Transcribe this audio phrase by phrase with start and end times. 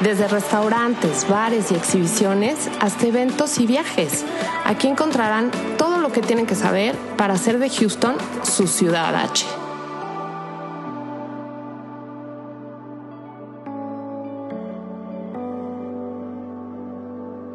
[0.00, 4.26] Desde restaurantes, bares y exhibiciones hasta eventos y viajes.
[4.64, 9.46] Aquí encontrarán todo lo que tienen que saber para hacer de Houston su ciudad H.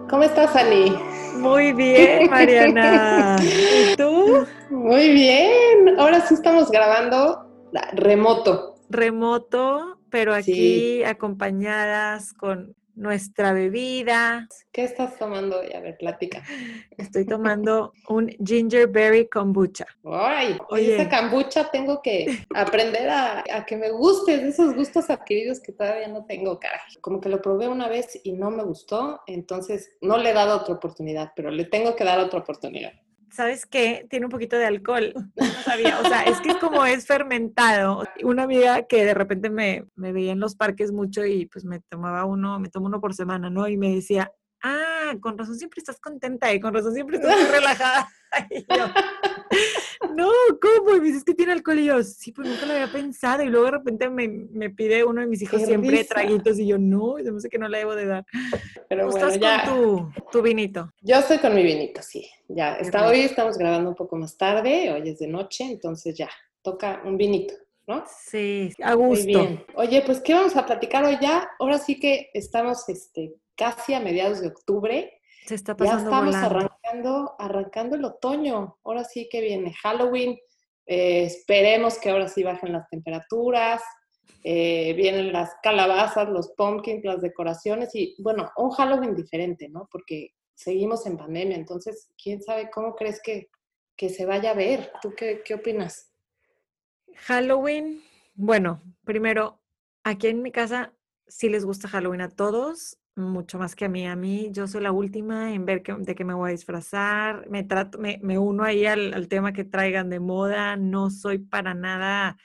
[0.09, 0.97] ¿Cómo estás, Ani?
[1.37, 3.37] Muy bien, Mariana.
[3.41, 4.45] ¿Y tú?
[4.71, 5.99] Muy bien.
[5.99, 7.47] Ahora sí estamos grabando
[7.93, 8.75] remoto.
[8.89, 14.47] Remoto, pero aquí acompañadas con nuestra bebida.
[14.71, 15.73] ¿Qué estás tomando hoy?
[15.73, 16.43] A ver, plática.
[16.97, 19.85] Estoy tomando un gingerberry kombucha.
[20.03, 25.09] Ay, oye, esa kombucha tengo que aprender a, a, que me guste, de esos gustos
[25.09, 26.79] adquiridos que todavía no tengo, caray.
[26.99, 30.57] Como que lo probé una vez y no me gustó, entonces no le he dado
[30.57, 32.93] otra oportunidad, pero le tengo que dar otra oportunidad.
[33.31, 34.05] ¿Sabes qué?
[34.09, 35.13] Tiene un poquito de alcohol.
[35.35, 35.99] No sabía.
[35.99, 38.03] O sea, es que como es fermentado.
[38.23, 41.79] Una amiga que de repente me, me veía en los parques mucho y pues me
[41.79, 43.67] tomaba uno, me tomo uno por semana, ¿no?
[43.67, 44.31] Y me decía,
[44.63, 48.09] ah, con razón siempre estás contenta y con razón siempre estás muy relajada.
[48.49, 48.87] Y yo,
[50.15, 50.31] no,
[50.61, 50.95] ¿cómo?
[50.95, 53.43] Y me dices que tiene alcohol y yo, sí, pues nunca lo había pensado.
[53.43, 56.77] Y luego de repente me, me pide uno de mis hijos siempre traguitos y yo,
[56.77, 58.25] no, yo no sé que no le debo de dar.
[58.89, 59.65] Pero bueno, estás ya...
[59.65, 60.91] con tu, tu, vinito?
[61.01, 62.27] Yo estoy con mi vinito, sí.
[62.47, 66.29] Ya, está, hoy estamos grabando un poco más tarde, hoy es de noche, entonces ya,
[66.61, 67.53] toca un vinito.
[67.87, 68.03] ¿No?
[68.07, 69.23] Sí, a gusto.
[69.23, 69.65] Muy bien.
[69.75, 71.49] Oye, pues, ¿qué vamos a platicar hoy ya?
[71.59, 75.21] Ahora sí que estamos este, casi a mediados de octubre.
[75.45, 78.77] Se está pasando Ya estamos arrancando, arrancando el otoño.
[78.83, 80.37] Ahora sí que viene Halloween.
[80.85, 83.81] Eh, esperemos que ahora sí bajen las temperaturas.
[84.43, 89.87] Eh, vienen las calabazas, los pumpkins, las decoraciones y bueno, un Halloween diferente, ¿no?
[89.91, 93.49] Porque seguimos en pandemia, entonces, ¿quién sabe cómo crees que,
[93.95, 94.91] que se vaya a ver?
[95.01, 96.11] ¿Tú qué, qué opinas?
[97.17, 98.01] Halloween,
[98.33, 99.59] bueno, primero,
[100.03, 100.93] aquí en mi casa
[101.27, 104.07] sí les gusta Halloween a todos mucho más que a mí.
[104.07, 107.49] A mí, yo soy la última en ver que, de qué me voy a disfrazar.
[107.49, 110.75] Me, trato, me, me uno ahí al, al, tema que traigan de moda.
[110.77, 112.37] No soy para nada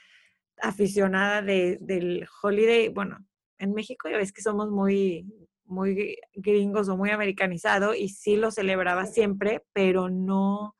[0.61, 2.89] aficionada de, del holiday.
[2.89, 3.25] Bueno,
[3.59, 5.25] en México ya ves que somos muy,
[5.65, 10.75] muy gringos o muy americanizados y sí lo celebraba siempre, pero no,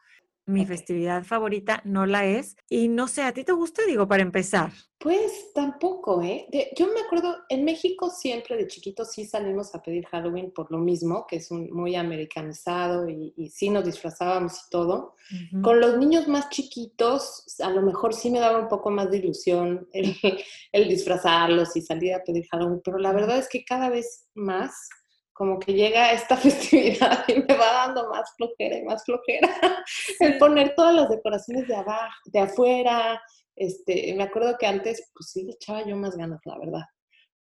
[0.47, 2.55] mi festividad favorita no la es.
[2.69, 3.83] Y no sé, ¿a ti te gusta?
[3.85, 4.71] Digo, para empezar.
[4.97, 6.47] Pues tampoco, ¿eh?
[6.75, 10.79] yo me acuerdo, en México siempre de chiquitos sí salimos a pedir Halloween por lo
[10.79, 15.13] mismo, que es un, muy americanizado y, y sí nos disfrazábamos y todo.
[15.29, 15.61] Uh -huh.
[15.61, 19.17] Con los niños más chiquitos, a lo mejor sí me daba un poco más de
[19.17, 20.15] ilusión el,
[20.71, 24.89] el disfrazarlos y salir a pedir Halloween, pero la verdad es que cada vez más
[25.37, 29.49] como que llega esta festividad y me va dando más flojera y más flojera.
[29.87, 30.15] Sí.
[30.19, 33.21] El poner todas las decoraciones de abajo, de afuera.
[33.55, 36.81] Este, me acuerdo que antes, pues sí, le echaba yo más ganas, la verdad.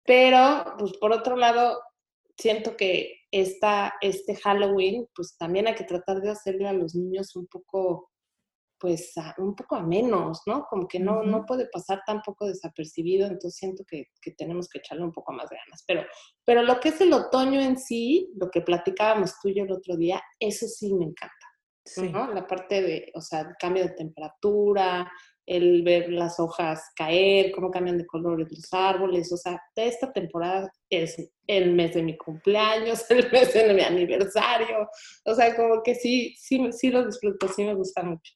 [0.03, 1.81] Pero, pues por otro lado,
[2.38, 7.35] siento que esta, este Halloween, pues también hay que tratar de hacerle a los niños
[7.35, 8.11] un poco
[8.80, 10.66] pues a, un poco a menos, ¿no?
[10.69, 11.25] Como que no, uh -huh.
[11.25, 15.34] no puede pasar tan poco desapercibido, entonces siento que, que, tenemos que echarle un poco
[15.34, 15.84] más de ganas.
[15.88, 16.03] Pero,
[16.46, 19.72] pero lo que es el otoño en sí, lo que platicábamos tú y yo el
[19.72, 21.35] otro día, eso sí me encanta.
[21.85, 22.09] Sí.
[22.09, 22.34] ¿no?
[22.34, 25.12] La parte de, o sea, el cambio de temperatura,
[25.46, 30.72] el ver las hojas caer, cómo cambian de colores los árboles, o sea, esta temporada
[30.90, 31.16] es
[31.46, 34.90] el mes de mi cumpleaños, el mes de mi aniversario,
[35.25, 38.34] o sea, como que sí, sí, sí lo disfruto, sí me gusta mucho.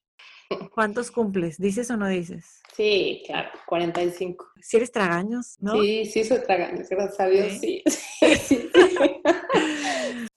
[0.74, 1.58] ¿Cuántos cumples?
[1.58, 2.62] ¿Dices o no dices?
[2.76, 4.48] Sí, claro, 45.
[4.62, 5.74] Si eres tragaños, ¿no?
[5.82, 7.84] Sí, sí soy tragaños, gracias a Dios, sí.
[7.86, 9.22] sí, sí, sí.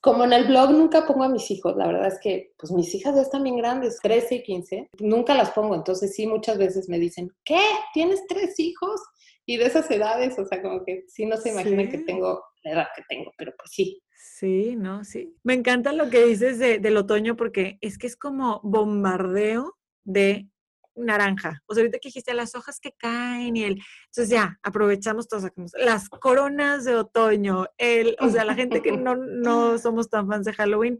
[0.00, 2.92] Como en el blog nunca pongo a mis hijos, la verdad es que pues mis
[2.94, 6.88] hijas ya están bien grandes, 13 y 15, nunca las pongo, entonces sí muchas veces
[6.88, 7.60] me dicen, ¿qué?
[7.94, 9.00] ¿Tienes tres hijos?
[9.46, 12.72] Y de esas edades, o sea, como que sí no se imaginan que tengo la
[12.72, 14.02] edad que tengo, pero pues sí.
[14.14, 15.36] Sí, no, sí.
[15.42, 20.48] Me encanta lo que dices de, del otoño porque es que es como bombardeo de
[20.94, 21.62] naranja.
[21.66, 23.82] O sea, ahorita que dijiste las hojas que caen y el...
[24.06, 29.16] Entonces ya, aprovechamos todos, las coronas de otoño, el, o sea, la gente que no,
[29.16, 30.98] no somos tan fans de Halloween,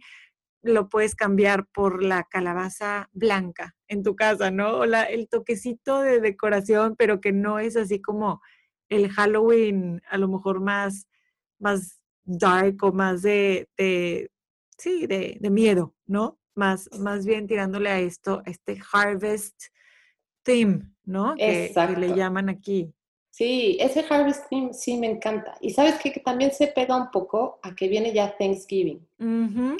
[0.62, 4.78] lo puedes cambiar por la calabaza blanca en tu casa, ¿no?
[4.78, 8.40] O la, el toquecito de decoración, pero que no es así como
[8.88, 11.08] el Halloween a lo mejor más,
[11.58, 14.31] más dark o más de, de
[14.78, 16.38] sí, de, miedo, ¿no?
[16.54, 19.56] Más, más bien tirándole a esto, a este harvest
[20.43, 21.34] theme, ¿no?
[21.37, 22.94] Que, que, le llaman aquí.
[23.32, 25.56] Sí, ese Harvest Theme sí me encanta.
[25.62, 26.12] Y sabes qué?
[26.12, 29.08] que también se pega un poco a que viene ya Thanksgiving.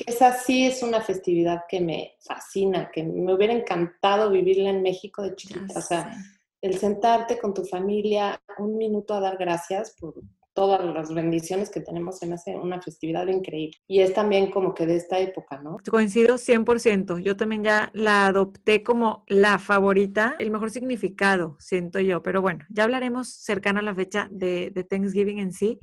[0.07, 5.21] esa sí es una festividad que me fascina, que me hubiera encantado vivirla en México
[5.21, 5.79] de chiquita.
[5.79, 6.17] O sea,
[6.63, 10.15] el sentarte con tu familia un minuto a dar gracias por
[10.55, 13.77] todas las bendiciones que tenemos en hace una festividad increíble.
[13.87, 15.79] Y es también como que de esta época, ¿no?
[15.91, 17.19] Coincido 100%.
[17.19, 22.23] Yo también ya la adopté como la favorita, el mejor significado, siento yo.
[22.23, 25.81] Pero bueno, ya hablaremos cercana a la fecha de, de Thanksgiving en sí.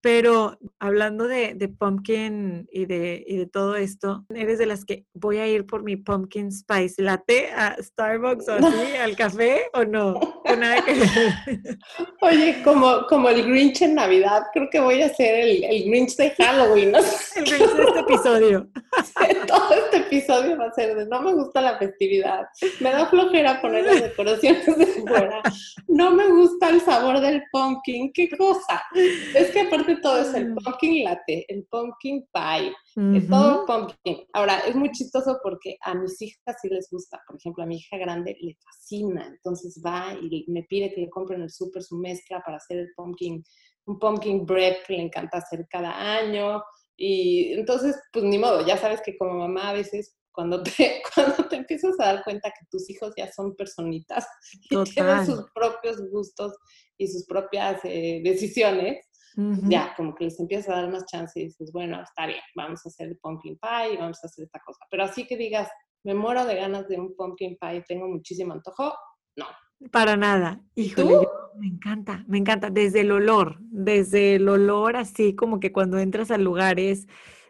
[0.00, 5.38] Pero hablando de, pumpkin y de, y de, todo esto, ¿eres de las que voy
[5.38, 10.20] a ir por mi pumpkin spice latte a Starbucks o así, al café o no?
[12.20, 16.16] Oye, como, como el Grinch en Navidad, creo que voy a ser el, el Grinch
[16.16, 16.92] de Halloween.
[16.92, 16.98] ¿no?
[17.36, 18.68] el Grinch de este episodio.
[19.46, 22.46] Todo este episodio va a ser de no me gusta la festividad,
[22.80, 25.42] me da flojera poner las decoraciones de fuera,
[25.88, 28.82] no me gusta el sabor del pumpkin, qué cosa.
[29.34, 32.72] Es que aparte todo es el pumpkin latte, el pumpkin pie,
[33.28, 34.26] todo pumpkin.
[34.32, 37.20] Ahora, es muy chistoso porque a mis hijas sí les gusta.
[37.26, 39.26] Por ejemplo, a mi hija grande le fascina.
[39.26, 42.92] Entonces va y me pide que le compren el súper su mezcla para hacer el
[42.96, 43.44] pumpkin,
[43.86, 46.62] un pumpkin bread que le encanta hacer cada año.
[46.96, 51.48] Y entonces, pues ni modo, ya sabes que como mamá a veces cuando te, cuando
[51.48, 54.26] te empiezas a dar cuenta que tus hijos ya son personitas
[54.70, 56.52] y tienen sus propios gustos
[56.98, 59.04] y sus propias eh, decisiones,
[59.36, 62.84] ya, como que les empieza a dar más chance y dices, bueno, está bien, vamos
[62.84, 64.86] a hacer el pumpkin pie y vamos a hacer esta cosa.
[64.90, 65.68] Pero así que digas,
[66.04, 68.94] me muero de ganas de un pumpkin pie, tengo muchísimo antojo,
[69.36, 69.46] no.
[69.92, 70.62] Para nada.
[70.74, 71.28] Híjole,
[71.58, 72.70] me encanta, me encanta.
[72.70, 77.06] Desde el olor, desde el olor así como que cuando entras a lugares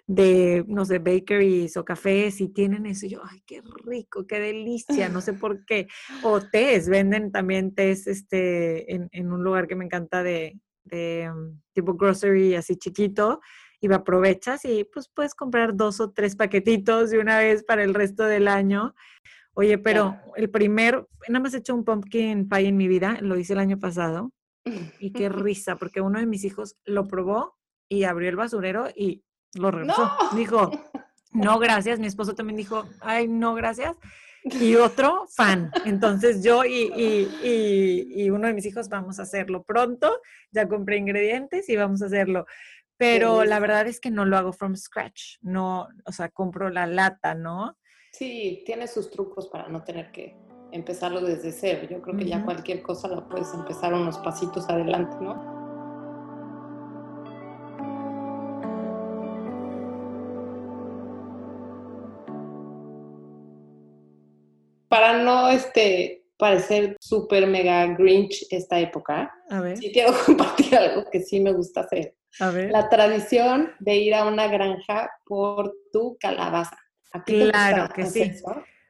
[0.09, 4.41] de, no sé, bakeries o cafés y tienen eso, y yo, ay, qué rico, qué
[4.41, 5.87] delicia, no sé por qué.
[6.25, 11.31] O tés, venden también tés este, en, en un lugar que me encanta de, de
[11.33, 13.41] mm, tipo grocery así chiquito
[13.81, 17.95] y aprovechas y pues puedes comprar dos o tres paquetitos de una vez para el
[17.95, 18.95] resto del año.
[19.55, 23.39] Oye, pero el primer, nada más he hecho un pumpkin pie en mi vida, lo
[23.39, 24.33] hice el año pasado
[24.99, 27.57] y qué risa, porque uno de mis hijos lo probó
[27.89, 29.25] y abrió el basurero y
[29.55, 30.11] lo regresó.
[30.35, 30.71] Dijo,
[31.33, 31.99] no, gracias.
[31.99, 33.97] Mi esposo también dijo, ay, no, gracias
[34.53, 35.71] y otro fan.
[35.85, 40.21] Entonces yo y, y, y, uno de mis hijos vamos a hacerlo pronto.
[40.53, 42.47] Ya compré ingredientes y vamos a hacerlo.
[42.97, 45.37] Pero la verdad es que no lo hago from scratch.
[45.43, 47.77] No, o sea, compro la lata, ¿no?
[48.13, 50.37] Sí, tiene sus trucos para no tener que
[50.73, 51.87] empezarlo desde cero.
[51.91, 55.66] Yo creo que ya cualquier cosa la puedes empezar unos pasitos adelante, ¿no?
[64.97, 69.31] Para no este, parecer súper mega grinch esta época,
[69.75, 72.15] sí quiero compartir algo que sí me gusta hacer.
[72.39, 76.79] La tradición de ir a una granja por tu calabaza.
[77.27, 78.33] claro que sí.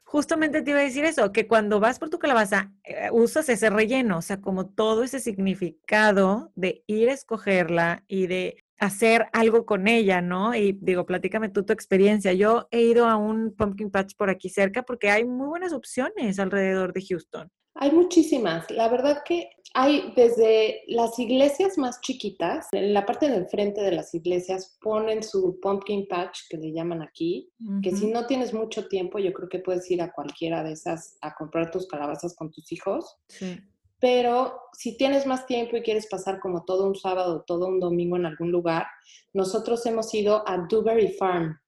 [0.05, 3.69] Justamente te iba a decir eso, que cuando vas por tu calabaza eh, usas ese
[3.69, 9.67] relleno, o sea, como todo ese significado de ir a escogerla y de hacer algo
[9.67, 10.55] con ella, ¿no?
[10.55, 12.33] Y digo, platícame tú tu experiencia.
[12.33, 16.39] Yo he ido a un pumpkin patch por aquí cerca porque hay muy buenas opciones
[16.39, 17.51] alrededor de Houston.
[17.79, 18.71] Hay muchísimas.
[18.71, 23.93] La verdad que hay desde las iglesias más chiquitas, en la parte del frente de
[23.93, 27.51] las iglesias ponen su pumpkin patch, que le llaman aquí,
[27.83, 31.19] que si no tienes mucho tiempo, yo creo que puedes ir a cualquiera de esas
[31.21, 33.19] a comprar tus calabazas con tus hijos.
[33.29, 33.61] Sí
[33.99, 38.17] pero si tienes más tiempo y quieres pasar como todo un sábado, todo un domingo
[38.17, 38.87] en algún lugar,
[39.33, 41.59] nosotros hemos ido a Dewberry Farm.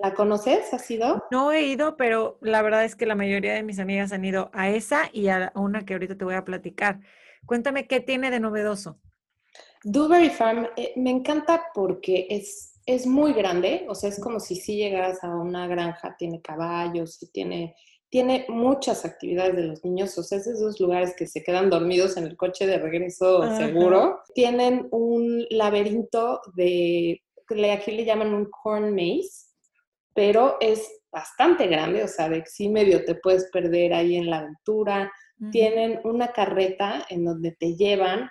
[0.00, 0.72] ¿La conoces?
[0.72, 1.24] ¿Has ido?
[1.30, 4.50] No he ido, pero la verdad es que la mayoría de mis amigas han ido
[4.54, 7.00] a esa y a una que ahorita te voy a platicar.
[7.44, 8.98] Cuéntame qué tiene de novedoso.
[9.82, 14.56] Dewberry Farm eh, me encanta porque es, es muy grande, o sea, es como si
[14.56, 17.76] si llegaras a una granja, tiene caballos y tiene
[18.14, 21.68] tiene muchas actividades de los niños, o sea, es de esos lugares que se quedan
[21.68, 24.20] dormidos en el coche de regreso seguro.
[24.36, 27.20] Tienen un laberinto de,
[27.72, 29.48] aquí le llaman un corn maze,
[30.14, 34.30] pero es bastante grande, o sea, de que sí medio te puedes perder ahí en
[34.30, 35.12] la aventura.
[35.50, 38.30] Tienen una carreta en donde te llevan,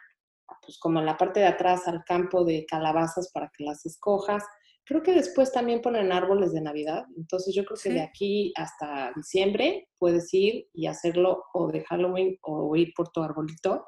[0.61, 4.45] pues como en la parte de atrás al campo de calabazas para que las escojas.
[4.85, 9.13] Creo que después también ponen árboles de Navidad, entonces yo creo que de aquí hasta
[9.15, 13.85] diciembre puedes ir y hacerlo o de Halloween o ir por tu arbolito.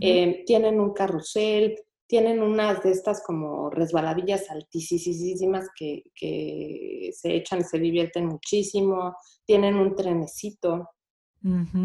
[0.00, 7.60] Eh, tienen un carrusel, tienen unas de estas como resbaladillas altísimas que, que se echan
[7.60, 10.90] y se divierten muchísimo, tienen un trenecito,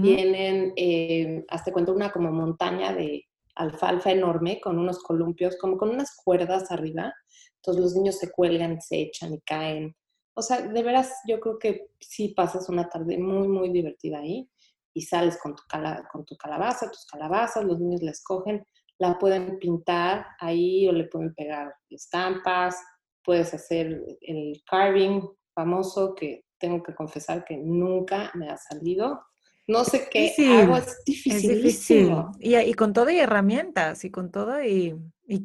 [0.02, 3.29] tienen, eh, hasta cuento, una como montaña de
[3.60, 7.14] alfalfa enorme con unos columpios, como con unas cuerdas arriba.
[7.56, 9.96] Entonces los niños se cuelgan, se echan y caen.
[10.34, 14.50] O sea, de veras, yo creo que sí pasas una tarde muy, muy divertida ahí
[14.94, 15.64] y sales con tu,
[16.12, 18.66] con tu calabaza, tus calabazas, los niños la escogen,
[18.98, 22.78] la pueden pintar ahí o le pueden pegar estampas,
[23.24, 25.22] puedes hacer el carving
[25.54, 29.22] famoso que tengo que confesar que nunca me ha salido,
[29.70, 32.32] no sé qué hago, es dificilísimo.
[32.40, 34.96] Y, y, con todo y herramientas, y con todo y,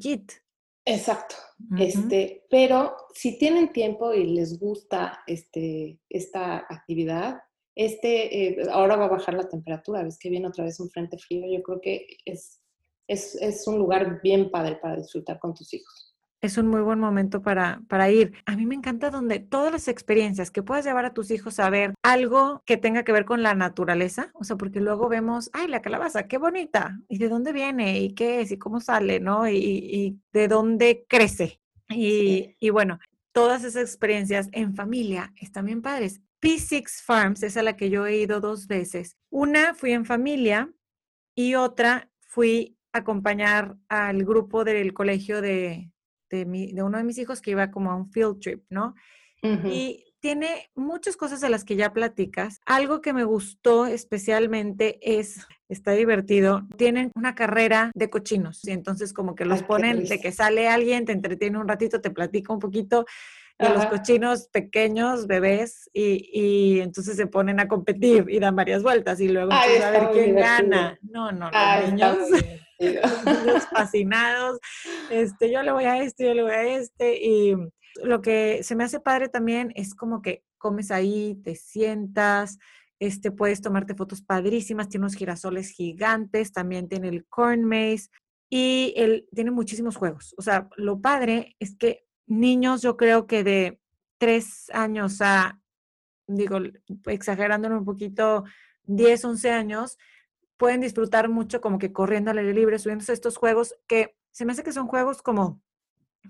[0.01, 0.33] kit.
[0.87, 1.37] Exacto.
[1.79, 7.39] este, pero si tienen tiempo y les gusta este, esta actividad,
[7.75, 11.19] este, eh, ahora va a bajar la temperatura, ves que viene otra vez un frente
[11.19, 12.61] frío, yo creo que es,
[13.09, 16.14] es, es un lugar bien padre para disfrutar con tus hijos
[16.45, 18.35] es un muy buen momento para, para ir.
[18.45, 21.71] A mí me encanta donde todas las experiencias que puedas llevar a tus hijos a
[21.71, 25.69] ver algo que tenga que ver con la naturaleza, o sea, porque luego vemos, ay,
[25.69, 29.49] la calabaza, qué bonita, y de dónde viene, y qué es, y cómo sale, ¿no?
[29.49, 31.61] Y, de dónde crece.
[31.89, 32.99] Y, y bueno,
[33.33, 36.21] todas esas experiencias en familia están bien padres.
[36.43, 39.17] P6 Farms es a la que yo he ido dos veces.
[39.31, 40.71] Una fui en familia
[41.35, 45.91] y otra fui a acompañar al grupo del colegio de,
[46.35, 48.95] de, uno de mis hijos que iba como a un field trip, ¿no?
[49.43, 52.59] Y tiene muchas cosas de las que ya platicas.
[52.65, 59.13] Algo que me gustó especialmente es, está divertido, tienen una carrera de cochinos y entonces
[59.13, 62.59] como que los ponen de que sale alguien, te entretiene un ratito, te platica un
[62.59, 63.05] poquito
[63.59, 68.83] de los cochinos pequeños, bebés, y, y, entonces se ponen a competir y dan varias
[68.83, 70.99] vueltas y luego a ver quién gana.
[71.03, 72.17] No, no, los niños,
[73.73, 74.59] fascinados,
[75.11, 77.55] este, yo le voy a este, yo le voy a este, y
[78.03, 82.59] lo que se me hace padre también es como que comes ahí, te sientas,
[82.99, 88.09] este, puedes tomarte fotos padrísimas, tiene unos girasoles gigantes, también tiene el corn maze
[88.49, 90.35] y él tiene muchísimos juegos.
[90.39, 93.81] O sea, lo padre es que niños, yo creo que de
[94.19, 95.61] tres años a,
[96.27, 96.59] digo,
[97.07, 98.45] exagerándolo un poquito,
[98.85, 99.99] 10, 11 años,
[100.57, 104.45] pueden disfrutar mucho como que corriendo al aire libre, subiéndose a estos juegos que se
[104.45, 105.61] me hace que son juegos como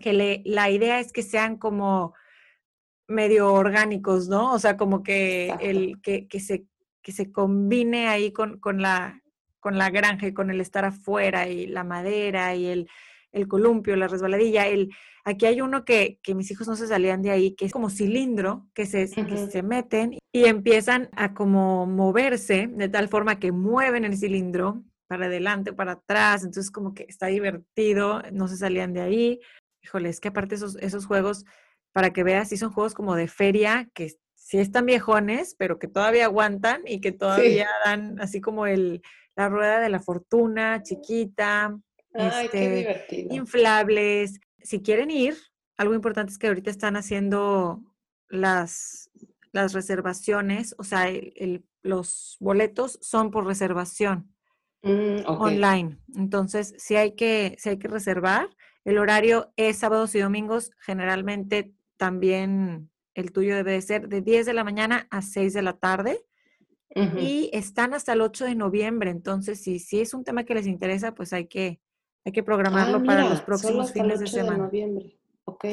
[0.01, 2.15] que le, la idea es que sean como
[3.07, 4.53] medio orgánicos, ¿no?
[4.53, 6.67] O sea, como que, el, que, que, se,
[7.03, 9.23] que se combine ahí con, con, la,
[9.61, 12.89] con la granja y con el estar afuera y la madera y el,
[13.35, 14.91] el columpio, la resbaladilla, el,
[15.25, 17.91] aquí hay uno que, que, mis hijos no se salían de ahí, que es como
[17.91, 23.53] cilindro, que se, que se meten y empiezan a como moverse de tal forma que
[23.53, 28.95] mueven el cilindro para adelante, para atrás, entonces como que está divertido, no se salían
[28.95, 29.41] de ahí.
[29.83, 31.45] Híjole, es que aparte esos, esos juegos,
[31.93, 35.89] para que veas, sí son juegos como de feria, que sí están viejones, pero que
[35.89, 39.03] todavía aguantan y que todavía dan así como el,
[39.37, 41.79] la rueda de la fortuna chiquita,
[42.15, 43.35] Ay, qué este, divertido.
[43.35, 44.41] inflables.
[44.63, 45.37] Si quieren ir,
[45.77, 47.83] algo importante es que ahorita están haciendo
[48.29, 49.11] las,
[49.53, 51.11] las reservaciones, o sea,
[51.83, 54.33] los boletos son por reservación
[54.83, 55.99] mm, online.
[56.17, 58.49] Entonces, si hay, que, si hay que reservar,
[58.85, 64.47] el horario es sábados y domingos, generalmente también el tuyo debe de ser de 10
[64.47, 66.21] de la mañana a 6 de la tarde.
[67.17, 70.69] Y están hasta el 8 de noviembre, entonces si, si es un tema que les
[70.69, 71.81] interesa, pues hay que,
[72.25, 74.53] hay que programarlo ah, para los próximos fines de semana.
[74.53, 75.19] De noviembre.
[75.45, 75.65] Ok.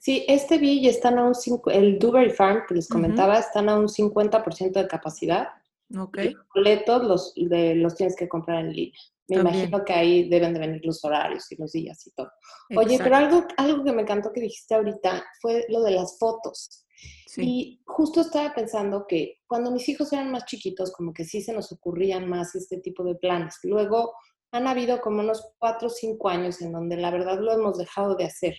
[0.00, 1.34] Sí, este vi están a un
[1.72, 5.48] el Duberry Farm que les comentaba, están a un 50% de capacidad.
[5.96, 6.16] Ok.
[6.16, 8.98] los boletos los, de, los tienes que comprar en línea.
[9.28, 12.30] Me imagino que ahí deben de venir los horarios y los días y todo.
[12.76, 16.84] Oye, pero algo, algo que me encantó que dijiste ahorita fue lo de las fotos.
[17.26, 17.42] Sí.
[17.44, 21.52] Y justo estaba pensando que cuando mis hijos eran más chiquitos, como que sí se
[21.52, 23.58] nos ocurrían más este tipo de planes.
[23.64, 24.14] Luego
[24.52, 28.14] han habido como unos cuatro o cinco años en donde la verdad lo hemos dejado
[28.14, 28.54] de hacer,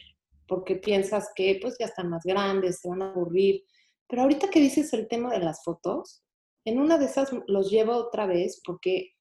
[0.48, 3.63] porque piensas que pues ya están más grandes, se van a aburrir.
[4.08, 6.24] Pero ahorita que dices el tema de las fotos,
[6.65, 9.12] en una de esas los llevo otra vez porque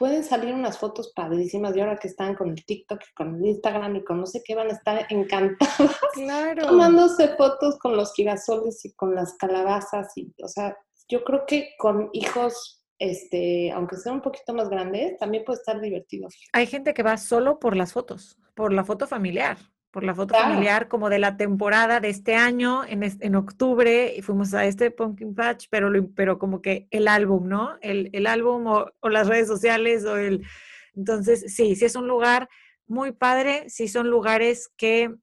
[0.00, 3.96] pueden salir unas fotos padrísimas y ahora que están con el TikTok, con el Instagram
[3.96, 5.68] y con no sé qué, van a estar encantadas
[6.14, 6.68] claro.
[6.68, 10.16] tomándose fotos con los girasoles y con las calabazas.
[10.16, 10.74] Y, o sea,
[11.06, 15.80] yo creo que con hijos este, aunque sea un poquito más grande, también puede estar
[15.80, 16.28] divertido.
[16.52, 19.56] Hay gente que va solo por las fotos, por la foto familiar,
[19.90, 24.22] por la foto familiar como de la temporada de este año, en, en octubre, y
[24.22, 27.78] fuimos a este Pumpkin Patch, pero, pero como que el álbum, ¿no?
[27.80, 30.46] El, el álbum o, o, las redes sociales o el...
[30.94, 32.48] Entonces, sí, sí es un lugar
[32.86, 35.14] muy padre, sí son lugares que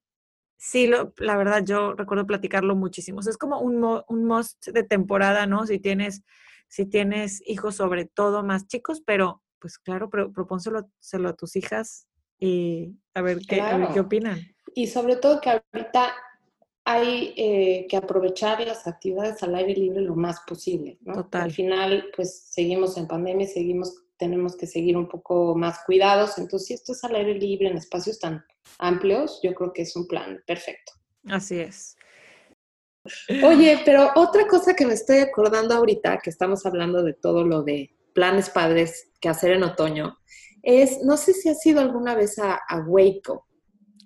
[0.57, 3.19] sí, lo, la verdad, yo recuerdo platicarlo muchísimo.
[3.19, 5.67] es como un, un must de temporada, ¿no?
[5.67, 6.23] Si tienes,
[6.67, 10.87] si tienes hijos, sobre todo más chicos, pero pues claro, propónselo
[11.27, 12.07] a tus hijas
[12.39, 14.39] y a ver qué, qué opinan.
[14.75, 16.13] Y sobre todo que ahorita
[16.85, 21.15] hay eh, que aprovechar las actividades al aire libre lo más posible, ¿no?
[21.15, 21.41] Total.
[21.41, 26.37] Al final, pues seguimos en pandemia, seguimos, tenemos que seguir un poco más cuidados.
[26.37, 28.45] Entonces, si esto es al aire libre en espacios tan
[28.79, 30.93] amplios, yo creo que es un plan perfecto.
[31.25, 31.97] Así es.
[33.43, 37.63] Oye, pero otra cosa que me estoy acordando ahorita, que estamos hablando de todo lo
[37.63, 40.17] de planes padres que hacer en otoño,
[40.63, 43.47] es, no sé si has ido alguna vez a, a Waco.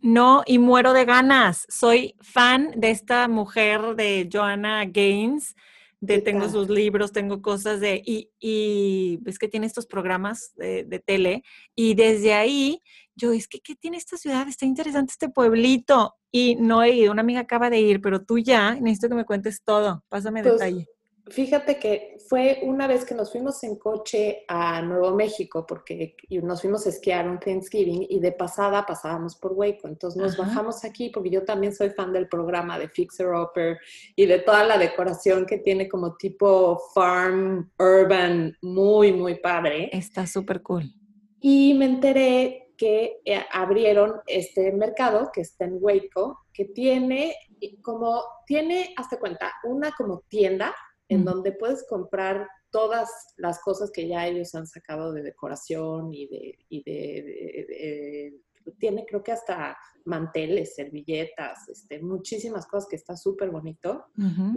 [0.02, 1.66] No, y muero de ganas.
[1.70, 5.56] Soy fan de esta mujer de Joanna Gaines.
[6.00, 10.84] De, tengo sus libros, tengo cosas de, y, y ves que tiene estos programas de,
[10.84, 11.44] de, tele,
[11.76, 12.82] y desde ahí
[13.16, 14.48] yo, es que, ¿qué tiene esta ciudad?
[14.48, 18.40] Está interesante este pueblito, y no he ido, una amiga acaba de ir, pero tú
[18.40, 20.88] ya, necesito que me cuentes todo, pásame pues, detalle.
[21.32, 26.62] Fíjate que fue una vez que nos fuimos en coche a Nuevo México, porque nos
[26.62, 29.88] fuimos a esquiar un Thanksgiving y de pasada pasábamos por Waco.
[29.88, 33.80] Entonces nos bajamos aquí porque yo también soy fan del programa de Fixer Upper
[34.16, 39.90] y de toda la decoración que tiene como tipo farm, urban, muy, muy padre.
[39.94, 40.92] Está súper cool.
[41.40, 47.36] Y me enteré que eh, abrieron este mercado que está en Waco, que tiene
[47.84, 50.74] como, tiene, hazte cuenta, una como tienda
[51.08, 53.08] en donde puedes comprar todas
[53.38, 58.34] las cosas que ya ellos han sacado de decoración y de, y de,
[58.78, 64.06] tiene creo que hasta manteles, servilletas, este, muchísimas cosas que está súper bonito.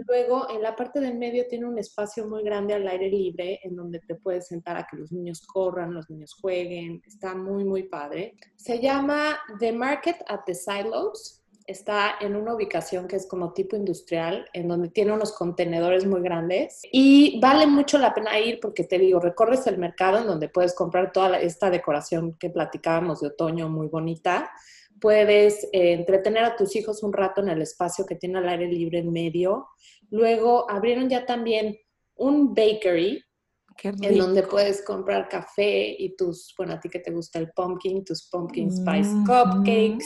[0.07, 3.75] Luego, en la parte del medio tiene un espacio muy grande al aire libre en
[3.75, 7.01] donde te puedes sentar a que los niños corran, los niños jueguen.
[7.05, 8.35] Está muy, muy padre.
[8.55, 13.75] Se llama The Market at the Silos está en una ubicación que es como tipo
[13.75, 18.83] industrial, en donde tiene unos contenedores muy grandes y vale mucho la pena ir porque
[18.83, 23.27] te digo, recorres el mercado en donde puedes comprar toda esta decoración que platicábamos de
[23.27, 24.51] otoño muy bonita.
[25.01, 28.67] Puedes eh, entretener a tus hijos un rato en el espacio que tiene al aire
[28.67, 29.67] libre en medio.
[30.09, 31.77] Luego abrieron ya también
[32.15, 33.21] un bakery
[33.83, 38.05] en donde puedes comprar café y tus, bueno, a ti que te gusta el pumpkin,
[38.05, 40.05] tus pumpkin spice mm, cupcakes.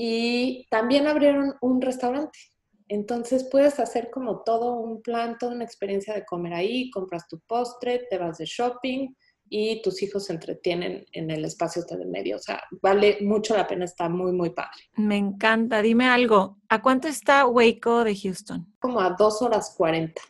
[0.00, 2.38] Y también abrieron un restaurante.
[2.86, 7.40] Entonces puedes hacer como todo un plan, toda una experiencia de comer ahí, compras tu
[7.40, 9.08] postre, te vas de shopping
[9.48, 12.36] y tus hijos se entretienen en el espacio de medio.
[12.36, 14.78] O sea, vale mucho la pena, está muy, muy padre.
[14.94, 15.82] Me encanta.
[15.82, 18.72] Dime algo, ¿a cuánto está Waco de Houston?
[18.78, 20.22] Como a dos horas cuarenta,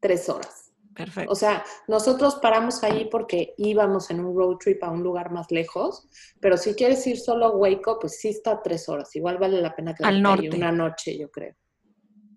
[0.00, 0.63] tres horas.
[0.94, 1.32] Perfecto.
[1.32, 5.50] O sea, nosotros paramos ahí porque íbamos en un road trip a un lugar más
[5.50, 6.08] lejos,
[6.40, 9.14] pero si quieres ir solo a Waco, pues sí está tres horas.
[9.16, 10.50] Igual vale la pena que Al norte.
[10.54, 11.54] una noche, yo creo.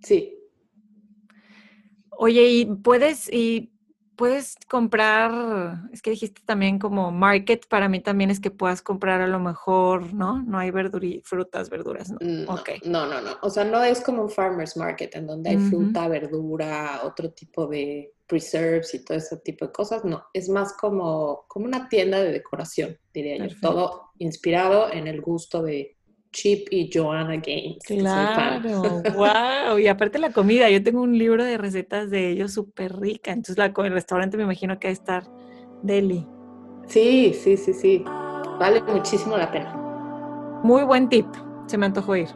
[0.02, 0.34] Sí.
[2.10, 3.72] Oye, ¿y puedes, y
[4.16, 9.22] puedes comprar, es que dijiste también como market, para mí también es que puedas comprar
[9.22, 10.42] a lo mejor, ¿no?
[10.42, 12.18] No hay verduras, frutas, verduras, ¿no?
[12.20, 12.80] No, okay.
[12.86, 13.38] no, no, no.
[13.44, 17.68] O sea, no es como un farmer's market en donde hay fruta, verdura, otro tipo
[17.68, 22.22] de preserves y todo ese tipo de cosas, no, es más como, como una tienda
[22.22, 25.96] de decoración, diría yo, todo inspirado en el gusto de
[26.32, 27.84] Chip y Joanna Gaines.
[27.86, 32.96] Claro, wow, y aparte la comida, yo tengo un libro de recetas de ellos súper
[32.98, 35.24] rica, entonces la, el restaurante me imagino que va a estar
[35.82, 36.28] deli.
[36.88, 38.04] Sí, sí, sí, sí,
[38.60, 39.74] vale muchísimo la pena.
[40.64, 41.28] Muy buen tip,
[41.68, 42.28] se me antojó ir.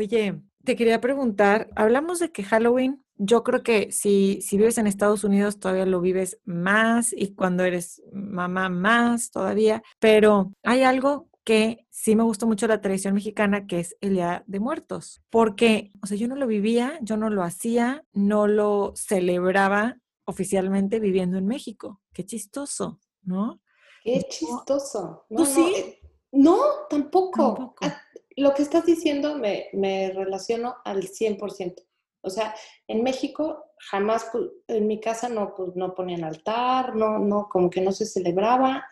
[0.00, 4.86] Oye, te quería preguntar, hablamos de que Halloween, yo creo que si, si vives en
[4.86, 11.28] Estados Unidos todavía lo vives más y cuando eres mamá más todavía, pero hay algo
[11.44, 15.92] que sí me gustó mucho la tradición mexicana, que es el Día de Muertos, porque,
[16.02, 21.36] o sea, yo no lo vivía, yo no lo hacía, no lo celebraba oficialmente viviendo
[21.36, 22.00] en México.
[22.14, 23.60] Qué chistoso, ¿no?
[24.02, 25.26] Qué chistoso.
[25.28, 25.74] No, ¿Tú sí?
[25.76, 26.00] Eh,
[26.32, 26.56] no,
[26.88, 27.54] tampoco.
[27.54, 27.76] ¿Tampoco?
[27.82, 28.00] Ah,
[28.36, 31.74] lo que estás diciendo me, me relaciono al 100%.
[32.22, 32.54] O sea,
[32.86, 34.30] en México jamás,
[34.68, 38.84] en mi casa no, pues, no ponían altar, no, no, como que no se celebraba,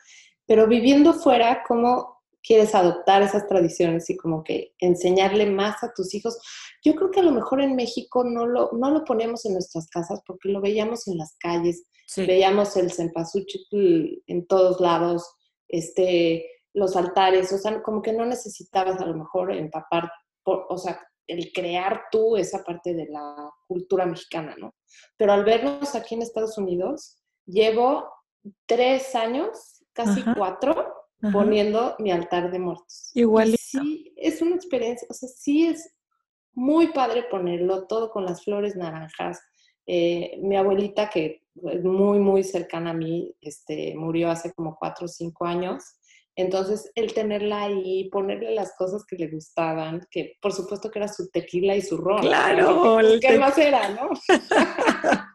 [0.47, 6.15] pero viviendo fuera, ¿cómo quieres adoptar esas tradiciones y como que enseñarle más a tus
[6.15, 6.39] hijos?
[6.83, 9.89] Yo creo que a lo mejor en México no lo, no lo ponemos en nuestras
[9.89, 11.85] casas porque lo veíamos en las calles,
[12.17, 15.31] veíamos el cempasúchil en todos lados,
[15.69, 16.47] este,
[16.79, 20.11] los altares, o sea, como que no necesitabas a lo mejor empapar,
[20.45, 24.75] o sea, el crear tú esa parte de la cultura mexicana, ¿no?
[25.17, 28.09] Pero al vernos aquí en Estados Unidos, llevo
[28.67, 30.95] tres años, casi cuatro,
[31.33, 33.11] poniendo mi altar de muertos.
[33.15, 33.57] Igual.
[33.59, 35.95] Sí, es una experiencia, o sea, sí es
[36.53, 39.41] muy padre ponerlo, todo con las flores naranjas.
[39.87, 45.07] Eh, mi abuelita, que es muy, muy cercana a mí, este, murió hace como cuatro
[45.07, 45.83] o cinco años.
[46.39, 51.09] Entonces, el tenerla ahí, ponerle las cosas que le gustaban, que por supuesto que era
[51.09, 52.21] su tequila y su ron.
[52.21, 54.11] Claro, ¿qué más era, no?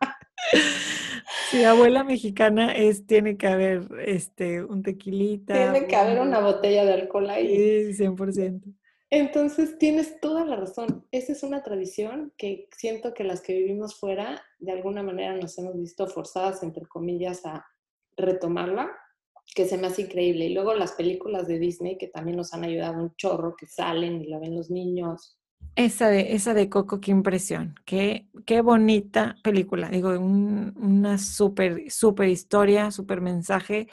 [1.49, 5.53] Sí, abuela mexicana es, tiene que haber este, un tequilita.
[5.53, 7.93] Tiene que haber una botella de alcohol ahí.
[7.93, 8.61] Sí, 100%.
[9.11, 11.05] Entonces tienes toda la razón.
[11.11, 15.57] Esa es una tradición que siento que las que vivimos fuera, de alguna manera nos
[15.59, 17.65] hemos visto forzadas, entre comillas, a
[18.17, 18.89] retomarla,
[19.55, 20.45] que se me hace increíble.
[20.45, 24.21] Y luego las películas de Disney, que también nos han ayudado un chorro, que salen
[24.21, 25.37] y la ven los niños.
[25.75, 29.89] Esa de, esa de Coco, qué impresión, qué, qué bonita película.
[29.89, 33.87] Digo, una súper, súper historia, súper mensaje.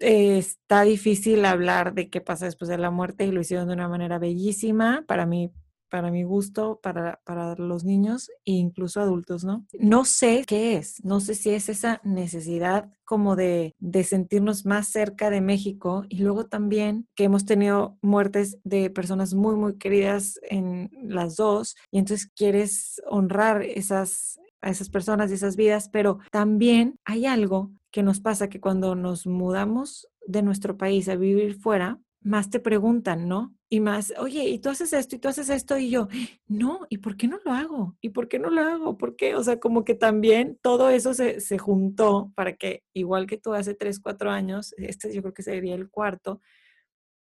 [0.00, 3.88] está difícil hablar de qué pasa después de la muerte y lo hicieron de una
[3.88, 5.04] manera bellísima.
[5.08, 5.50] Para mí,
[5.88, 9.66] para mi gusto, para, para los niños e incluso adultos, ¿no?
[9.78, 14.88] No sé qué es, no sé si es esa necesidad como de, de sentirnos más
[14.88, 20.38] cerca de México y luego también que hemos tenido muertes de personas muy, muy queridas
[20.42, 26.18] en las dos y entonces quieres honrar esas, a esas personas y esas vidas, pero
[26.30, 31.58] también hay algo que nos pasa que cuando nos mudamos de nuestro país a vivir
[31.58, 33.54] fuera, más te preguntan, ¿no?
[33.70, 36.08] Y más, oye, y tú haces esto, y tú haces esto, y yo,
[36.46, 37.96] no, ¿y por qué no lo hago?
[38.00, 38.98] ¿Y por qué no lo hago?
[38.98, 39.34] ¿Por qué?
[39.34, 43.54] O sea, como que también todo eso se, se juntó para que, igual que tú
[43.54, 46.40] hace tres, cuatro años, este yo creo que sería el cuarto,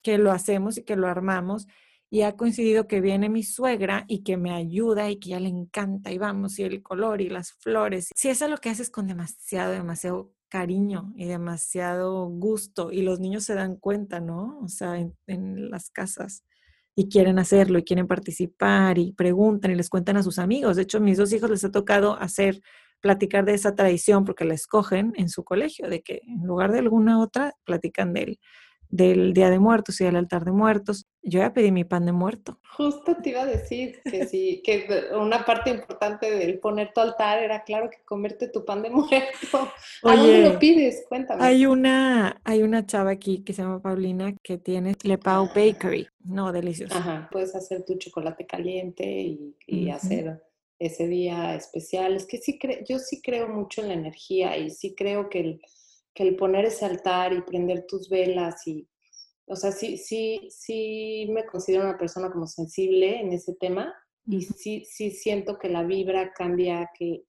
[0.03, 1.67] que lo hacemos y que lo armamos,
[2.09, 5.49] y ha coincidido que viene mi suegra y que me ayuda y que ya le
[5.49, 8.09] encanta, y vamos, y el color y las flores.
[8.15, 13.19] Si eso es lo que haces con demasiado, demasiado cariño y demasiado gusto y los
[13.19, 14.59] niños se dan cuenta, ¿no?
[14.61, 16.43] O sea, en, las casas
[16.95, 20.75] y quieren hacerlo y quieren participar y preguntan y les cuentan a sus amigos.
[20.75, 22.61] De hecho, a mis dos hijos les ha tocado hacer,
[23.01, 26.79] platicar de esa tradición porque la escogen en su colegio, de que en lugar de
[26.79, 28.39] alguna otra, platican de él
[28.89, 31.07] del Día de Muertos y del altar de muertos.
[31.21, 32.59] Yo ya pedí mi pan de muerto.
[32.77, 34.87] Justo te iba a decir que sí, que
[35.19, 39.71] una parte importante del poner tu altar era, claro, que comerte tu pan de muerto.
[40.03, 41.03] ¿A dónde lo pides?
[41.09, 41.43] Cuéntame.
[41.43, 46.07] Hay una, hay una chava aquí que se llama Paulina que tiene Le Pau Bakery.
[46.23, 46.95] No, delicioso.
[46.95, 49.05] Ajá, puedes hacer tu chocolate caliente
[49.67, 50.43] y, hacer
[50.79, 52.15] ese día especial.
[52.15, 55.61] Es que sí, yo sí creo mucho en la energía y sí creo que el
[56.17, 58.89] que el poner ese altar y prender tus velas y,
[59.45, 63.93] o sea, sí, sí, sí me considero una persona como sensible en ese tema
[64.25, 67.21] y sí, sí siento que la vibra cambia, que,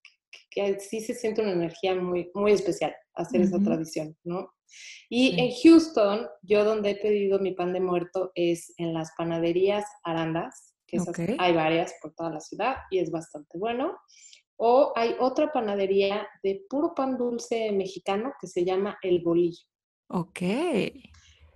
[0.51, 4.55] que, sí se siente una energía muy, muy especial hacer esa tradición, ¿no?
[5.11, 9.85] Y en Houston, yo donde he pedido mi pan de muerto es en las panaderías
[10.03, 10.99] Arandas, que
[11.39, 13.99] hay varias por toda la ciudad y es bastante bueno.
[14.61, 19.63] O hay otra panadería de puro pan dulce mexicano que se llama El Bolillo.
[20.09, 20.41] Ok.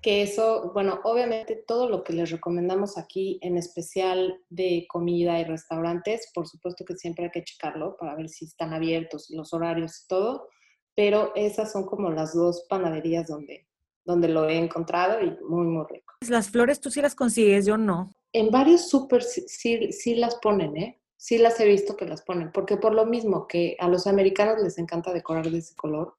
[0.03, 5.45] Que eso, bueno, obviamente todo lo que les recomendamos aquí, en especial de comida y
[5.45, 10.03] restaurantes, por supuesto que siempre hay que checarlo para ver si están abiertos, los horarios
[10.05, 10.49] y todo,
[10.95, 13.69] pero esas son como las dos panaderías donde,
[14.05, 16.15] donde lo he encontrado y muy, muy rico.
[16.29, 18.12] Las flores tú sí las consigues, yo no.
[18.33, 21.02] En varios súper sí, sí las ponen, ¿eh?
[21.22, 24.61] Sí las he visto que las ponen, porque por lo mismo que a los americanos
[24.61, 26.16] les encanta decorar de ese color,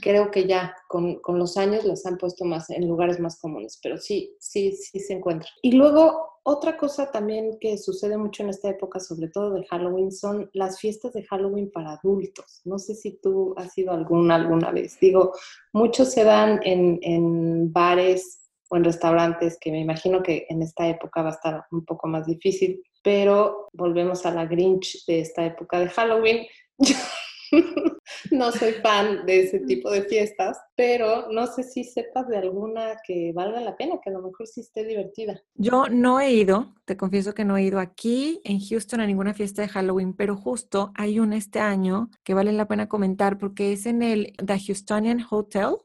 [0.00, 3.80] creo que ya con, con, los años las han puesto más en lugares más comunes,
[3.82, 5.48] pero sí, sí, sí se encuentra.
[5.62, 10.12] Y luego, otra cosa también que sucede mucho en esta época, sobre todo de Halloween,
[10.12, 12.60] son las fiestas de Halloween para adultos.
[12.64, 15.00] No sé si tú has ido alguna alguna vez.
[15.00, 15.32] Digo,
[15.72, 20.86] muchos se dan en, en bares o en restaurantes, que me imagino que en esta
[20.86, 25.46] época va a estar un poco más difícil, pero volvemos a la Grinch de esta
[25.46, 26.44] época de Halloween.
[28.30, 32.96] no soy fan de ese tipo de fiestas, pero no sé si sepas de alguna
[33.06, 35.42] que valga la pena, que a lo mejor sí esté divertida.
[35.54, 39.34] Yo no he ido, te confieso que no he ido aquí en Houston a ninguna
[39.34, 43.72] fiesta de Halloween, pero justo hay una este año que vale la pena comentar porque
[43.72, 45.76] es en el The Houstonian Hotel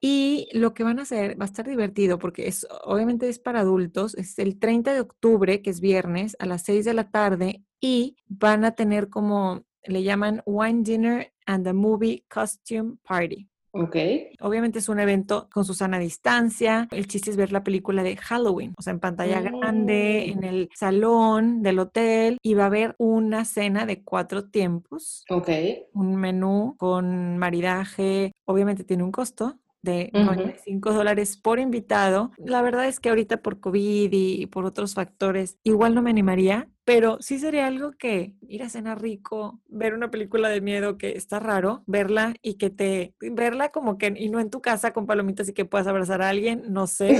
[0.00, 3.60] y lo que van a hacer va a estar divertido porque es obviamente es para
[3.60, 7.62] adultos, es el 30 de octubre, que es viernes, a las 6 de la tarde
[7.80, 13.48] y van a tener como le llaman Wine Dinner and the Movie Costume Party.
[13.76, 13.96] Ok.
[14.40, 16.86] Obviamente es un evento con Susana a distancia.
[16.92, 20.38] El chiste es ver la película de Halloween, o sea, en pantalla grande, Mm.
[20.38, 25.48] en el salón del hotel, y va a haber una cena de cuatro tiempos, Ok.
[25.92, 28.30] un menú con maridaje.
[28.44, 30.24] Obviamente tiene un costo de Ujú.
[30.24, 32.32] 95 dólares por invitado.
[32.38, 36.68] La verdad es que ahorita por COVID y por otros factores, igual no me animaría,
[36.84, 41.12] pero sí sería algo que ir a cenar rico, ver una película de miedo que
[41.12, 45.06] está raro, verla y que te, verla como que, y no en tu casa con
[45.06, 47.16] palomitas y que puedas abrazar a alguien, no sé,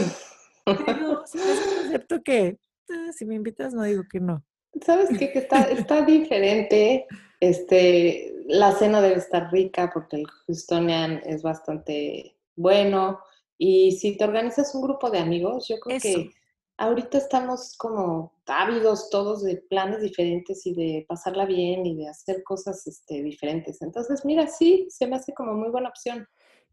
[0.65, 2.59] pero sí es un concepto que,
[2.91, 4.45] ah, si me invitas no digo que no.
[4.85, 5.31] ¿Sabes qué?
[5.31, 7.07] Que está, está diferente.
[7.41, 13.21] Este, la cena debe estar rica porque el Houstonian es bastante bueno.
[13.59, 16.09] Y si te organizas un grupo de amigos, yo creo Eso.
[16.09, 16.31] que
[16.77, 22.43] ahorita estamos como ávidos todos de planes diferentes y de pasarla bien y de hacer
[22.43, 23.81] cosas este, diferentes.
[23.81, 26.27] Entonces, mira, sí, se me hace como muy buena opción.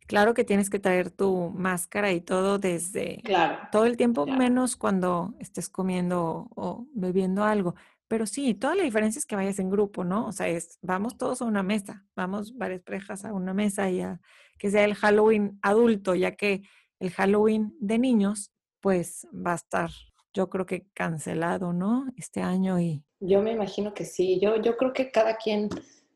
[0.08, 3.60] Claro que tienes que traer tu máscara y todo desde Claro.
[3.72, 4.40] todo el tiempo, Claro.
[4.40, 7.76] menos cuando estés comiendo o bebiendo algo.
[8.08, 10.28] Pero sí, toda la diferencia es que vayas en grupo, ¿no?
[10.28, 14.02] O sea, es, vamos todos a una mesa, vamos varias parejas a una mesa y
[14.02, 14.20] a
[14.62, 16.62] que sea el Halloween adulto, ya que
[17.00, 19.90] el Halloween de niños, pues va a estar,
[20.36, 22.06] yo creo que cancelado, ¿no?
[22.16, 24.40] Este año y Yo me imagino que sí.
[24.40, 25.68] Yo, yo creo que cada quien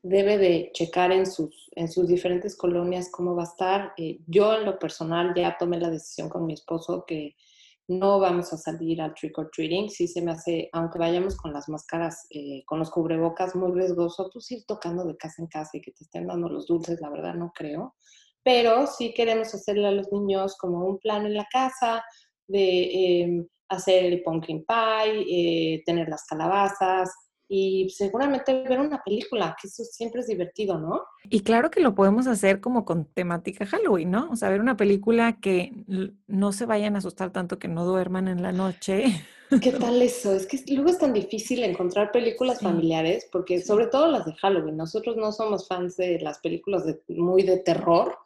[0.04, 3.94] debe de checar en sus, en sus diferentes colonias cómo va a estar.
[3.98, 7.36] Eh, yo en lo personal ya tomé la decisión con mi esposo que
[7.88, 9.90] no vamos a salir al trick or treating.
[9.90, 14.30] Sí se me hace, aunque vayamos con las máscaras, eh, con los cubrebocas, muy riesgoso,
[14.32, 17.10] pues ir tocando de casa en casa y que te estén dando los dulces, la
[17.10, 17.96] verdad no creo.
[18.46, 22.06] Pero sí queremos hacerle a los niños como un plan en la casa
[22.48, 27.12] de eh, hacer el pumpkin pie, eh, tener las calabazas
[27.48, 31.04] y seguramente ver una película, que eso siempre es divertido, ¿no?
[31.30, 34.30] Y claro que lo podemos hacer como con temática Halloween, ¿no?
[34.32, 35.72] O sea, ver una película que
[36.28, 39.06] no se vayan a asustar tanto que no duerman en la noche.
[39.62, 40.34] ¿Qué tal eso?
[40.34, 44.34] Es que luego es tan difícil encontrar películas Sí, familiares, porque sobre todo las de
[44.36, 48.18] Halloween, nosotros no somos fans de las películas de, muy de terror,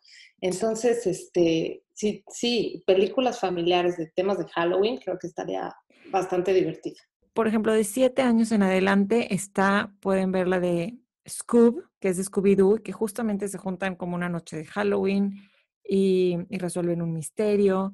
[0.41, 5.75] entonces, este, sí, sí, películas familiares de temas de Halloween creo que estaría
[6.11, 6.97] bastante divertido.
[7.39, 12.17] Por ejemplo, de siete años en adelante está, pueden ver la de Scoob, que es
[12.17, 15.39] de Scooby-Doo, que justamente se juntan como una noche de Halloween
[15.81, 17.93] y, y resuelven un misterio.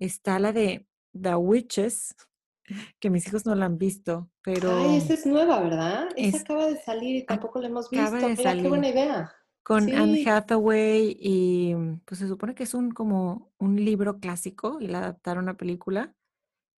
[0.00, 2.16] Está la de The Witches,
[2.98, 6.08] que mis hijos no la han visto, pero Ay, esa es nueva, ¿verdad?
[6.16, 8.04] Esa es, acaba de salir y tampoco la hemos visto.
[8.04, 8.96] acaba de Mira, qué buena salir.
[8.96, 9.32] idea.
[9.62, 10.28] con Anne Sí.
[10.28, 11.76] Hathaway y
[12.06, 16.12] pues se supone que es un como un libro clásico y la adaptaron a película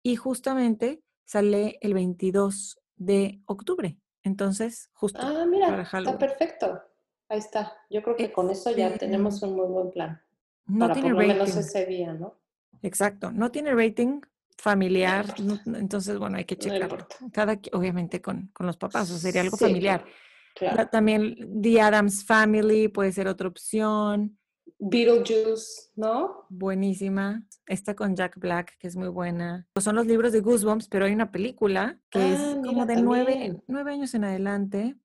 [0.02, 6.82] y justamente sale el 22 de octubre, entonces justo Ah, para mira, está perfecto.
[7.28, 7.72] Ahí está.
[7.88, 10.20] Yo creo que con eso ya tenemos un muy buen plan
[10.66, 12.34] no para tiene por lo menos rating, ese día, ¿no?
[12.82, 14.20] exacto, no tiene rating No
[14.58, 16.84] familiar, no- entonces bueno, hay que no checarlo.
[16.96, 17.16] importa.
[17.32, 20.00] Cada, obviamente con, con los papás, o sería algo Sí, familiar.
[20.00, 20.14] claro,
[20.60, 20.90] La- claro.
[20.90, 24.36] también The Addams Family puede ser otra opción.
[24.78, 26.46] Beetlejuice, ¿no?
[26.48, 27.44] Buenísima.
[27.66, 29.66] Esta con Jack Black, que es muy buena.
[29.72, 32.86] Pues Son los libros de Goosebumps, pero hay una película que es Ah, como mira,
[32.86, 34.96] de nueve, nueve años en adelante.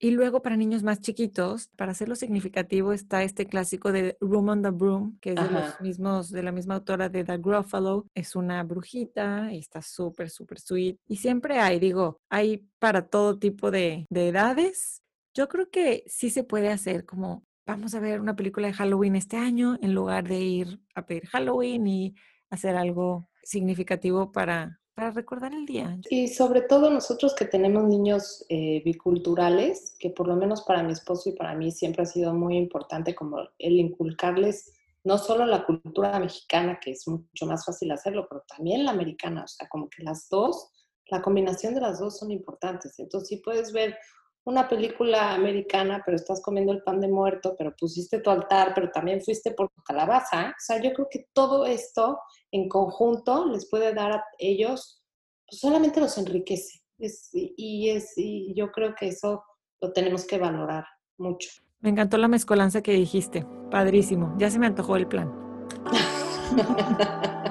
[0.00, 4.62] Y luego para niños más chiquitos, para hacerlo significativo, está este clásico de Room on
[4.62, 8.06] the Broom, que es de los mismos, de la misma autora de The Gruffalo.
[8.12, 10.96] Es una brujita y está súper, súper sweet.
[11.06, 15.02] Y siempre hay, digo, hay para todo tipo de, de edades.
[15.32, 19.16] Yo creo que sí se puede hacer como, vamos a ver una película de Halloween
[19.16, 22.14] este año, en lugar de ir a pedir Halloween y
[22.48, 25.98] hacer algo significativo para, para recordar el día.
[26.08, 30.92] Y sobre todo nosotros que tenemos niños eh, biculturales, que por lo menos para mi
[30.92, 34.72] esposo y para mí siempre ha sido muy importante como el inculcarles
[35.06, 39.44] no solo la cultura mexicana, que es mucho más fácil hacerlo, pero también la americana,
[39.44, 40.72] o sea, como que las dos,
[41.06, 42.98] la combinación de las dos son importantes.
[42.98, 43.96] Entonces, si puedes ver
[44.46, 48.90] una película americana, pero estás comiendo el pan de muerto, pero pusiste tu altar, pero
[48.90, 52.20] también fuiste por tu calabaza, o sea, yo creo que todo esto
[52.52, 55.02] en conjunto les puede dar a ellos,
[55.48, 56.80] pues solamente los enriquece.
[56.98, 59.42] Es, y, es, y yo creo que eso
[59.82, 60.84] lo tenemos que valorar
[61.18, 61.50] mucho.
[61.80, 63.44] Me encantó la mezcolanza que dijiste.
[63.70, 64.34] Padrísimo.
[64.38, 65.30] Ya se me antojó el plan.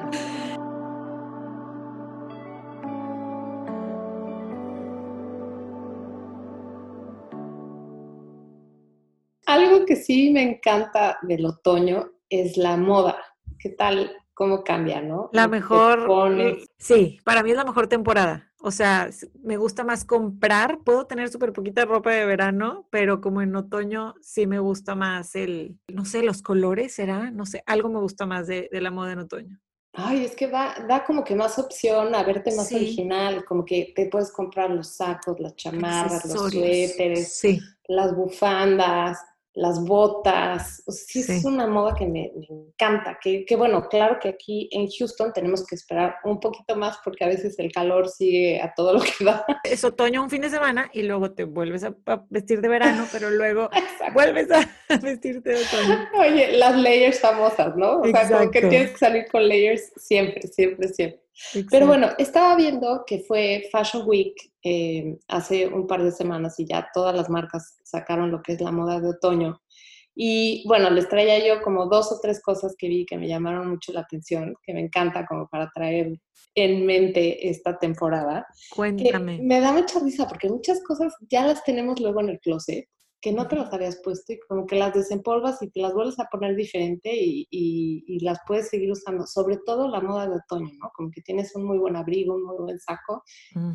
[9.86, 13.24] Algo que sí me encanta del otoño es la moda.
[13.60, 14.12] ¿Qué tal?
[14.34, 15.30] ¿Cómo cambia, no?
[15.32, 16.66] La mejor, pones.
[16.80, 18.52] Sí, para mí es la mejor temporada.
[18.62, 19.12] O sea,
[19.44, 20.80] me gusta más comprar.
[20.80, 25.36] Puedo tener súper poquita ropa de verano, pero como en otoño sí me gusta más
[25.36, 27.30] el, no sé, los colores, ¿será?
[27.30, 29.60] No sé, algo me gusta más de, la moda en otoño.
[29.94, 33.94] Ay, es que da, da como que más opción a verte más original, como que
[33.96, 37.44] te puedes comprar los sacos, las chamarras, los suéteres,
[37.88, 39.20] las bufandas
[39.56, 44.88] las botas, sí, es una moda que me, encanta, que, bueno, claro que aquí en
[44.90, 48.94] Houston tenemos que esperar un poquito más porque a veces el calor sigue a todo
[48.94, 49.46] lo que da.
[49.64, 51.96] Es otoño un fin de semana y luego te vuelves a,
[52.30, 53.70] vestir de verano, pero luego
[54.14, 54.70] vuelves a
[55.02, 56.10] vestirte de otoño.
[56.20, 58.02] Oye, las layers famosas, ¿no?
[58.02, 61.25] O sea, como que tienes que salir con layers siempre, siempre, siempre.
[61.70, 66.66] Pero bueno, estaba viendo que fue Fashion Week eh, hace un par de semanas y
[66.66, 69.62] ya todas las marcas sacaron lo que es la moda de otoño.
[70.18, 73.70] Y bueno, les traía yo como dos o tres cosas que vi que me llamaron
[73.70, 76.18] mucho la atención, que me encanta como para traer
[76.56, 78.48] en mente esta temporada.
[78.74, 79.40] Cuéntame.
[79.42, 82.88] me da mucha risa porque muchas cosas ya las tenemos luego en el closet
[83.26, 86.20] que no te las habías puesto y como que las desempolvas y te las vuelves
[86.20, 90.70] a poner diferente y, y, las puedes seguir usando, sobre todo la moda de otoño,
[90.80, 90.92] ¿no?
[90.94, 93.24] Como que tienes un muy buen abrigo, un muy buen saco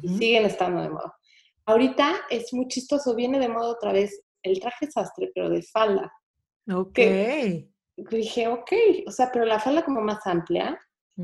[0.02, 1.12] y siguen estando de moda.
[1.64, 6.12] Ahorita es muy chistoso, viene de moda otra vez el traje sastre, pero de falda.
[6.72, 7.00] Ok.
[8.08, 8.72] dije, ok,
[9.08, 10.78] o sea, pero la falda como más amplia,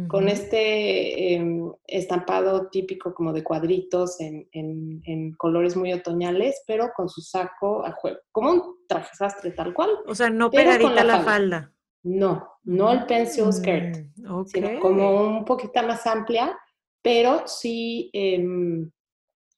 [0.08, 7.08] con este em, estampado típico como de cuadritos en, en, colores muy otoñales, pero con
[7.08, 9.90] su saco a juego, como un traje sastre tal cual.
[10.06, 11.72] O sea, no pegadita la, falda.
[12.02, 16.56] No, no el pencil skirt, mm, sino como un poquito más amplia,
[17.00, 18.90] pero sí, em,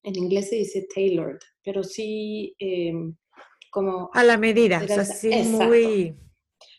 [0.03, 3.17] en inglés se dice tailored, pero sí em,
[3.71, 4.11] como...
[4.15, 6.15] A la medida, o sea, sí muy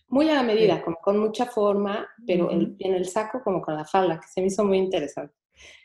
[0.10, 3.86] muy a la medida, como con mucha forma, pero en, el saco como con la
[3.86, 5.34] falda, que se me hizo muy interesante.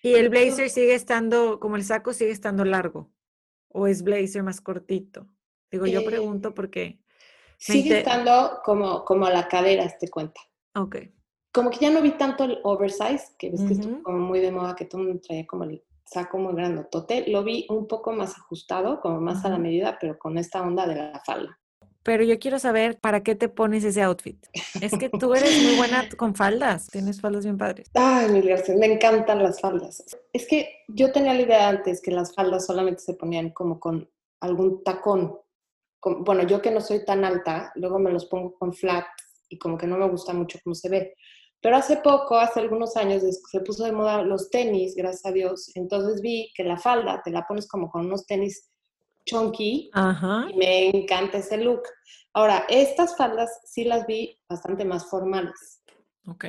[0.03, 3.11] ¿Y el blazer sigue estando, como el saco sigue estando largo?
[3.69, 5.27] ¿O es blazer más cortito?
[5.71, 7.01] Digo, yo pregunto eh, porque...
[7.59, 10.41] Sigue estando como, como a la cadera, te cuenta.
[10.75, 10.97] Ok.
[11.53, 14.53] Como que ya no vi tanto el oversize, que ves que estuvo como muy de
[14.53, 16.55] moda, que todo el mundo traía como el saco muy
[16.91, 20.63] tote Lo vi un poco más ajustado, como más a la medida, pero con esta
[20.63, 21.59] onda de la falda
[22.05, 24.37] pero yo quiero saber para qué te pones ese outfit.
[24.81, 27.91] Es que tú eres muy buena con faldas, tienes faldas bien padres.
[27.95, 30.05] Ay, mi García, me encantan las faldas.
[30.33, 34.09] Es que yo tenía la idea antes que las faldas solamente se ponían como con
[34.41, 35.41] algún tacón.
[36.03, 39.09] bueno, yo que no soy tan alta, luego me los pongo con flats
[39.49, 41.15] y como que no me gusta mucho cómo se ve.
[41.63, 45.71] Pero hace poco, hace algunos años, se puso de moda los tenis, gracias a Dios.
[45.75, 48.71] Entonces vi que la falda te la pones como con unos tenis
[49.25, 49.91] chunky
[50.49, 51.83] y me encanta ese look.
[52.33, 55.83] Ahora, estas faldas sí las vi bastante más formales.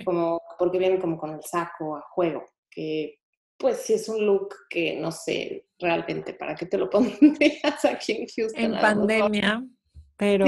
[0.05, 3.19] Como, porque vienen como con el saco a juego, que
[3.57, 8.13] pues sí es un look que no sé realmente para qué te lo pondrías aquí
[8.13, 8.63] en Houston.
[8.63, 9.65] En pandemia,
[10.15, 10.45] pero...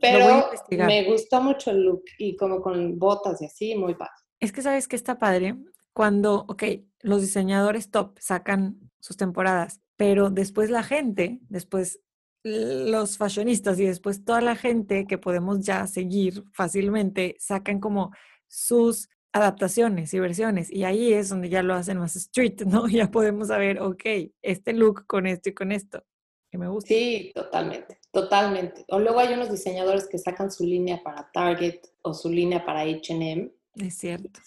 [0.00, 4.12] pero me gusta mucho el look y como con botas y así, muy padre.
[4.40, 5.54] Es que sabes que está padre
[5.92, 6.64] cuando, ok,
[7.02, 12.00] los diseñadores top sacan sus temporadas pero después la gente, después
[12.44, 18.10] los fashionistas y después toda la gente que podemos ya seguir fácilmente sacan como
[18.48, 22.88] sus adaptaciones y versiones y ahí es donde ya lo hacen más street, ¿no?
[22.88, 24.04] Ya podemos saber, ok,
[24.42, 26.04] este look con esto y con esto,
[26.50, 26.88] que me gusta.
[26.88, 28.84] Sí, totalmente, totalmente.
[28.88, 32.80] O luego hay unos diseñadores que sacan su línea para Target o su línea para
[32.80, 33.50] H&M.
[33.76, 34.40] Es cierto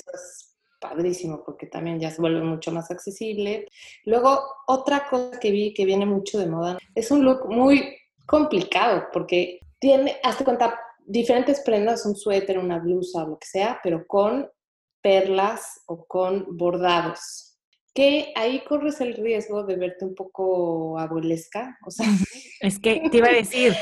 [0.90, 3.68] padrísimo porque también ya se vuelve mucho más accesible.
[4.06, 7.96] Luego, otra cosa que vi que viene mucho de moda es un look muy
[8.26, 13.80] complicado porque tiene, hazte cuenta, diferentes prendas, un suéter, una blusa o lo que sea,
[13.84, 14.50] pero con
[15.02, 17.58] perlas o con bordados.
[17.94, 21.78] Que ahí corres el riesgo de verte un poco abuelesca.
[21.86, 22.08] O sea,
[22.62, 23.74] es que te iba a decir,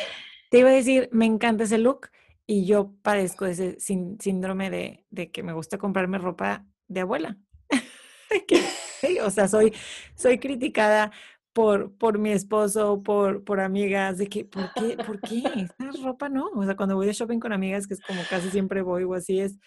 [0.49, 2.09] te iba a decir, me encanta ese look
[2.45, 7.37] y yo padezco ese síndrome de, de que me gusta comprarme ropa de abuela.
[9.23, 9.73] o sea, soy,
[10.15, 11.11] soy criticada
[11.53, 14.97] por, por mi esposo, por, por amigas, de que, ¿por qué?
[14.97, 15.43] ¿Por qué?
[15.71, 16.47] Esta ropa no.
[16.55, 19.13] O sea, cuando voy de shopping con amigas, que es como casi siempre voy o
[19.13, 19.57] así es,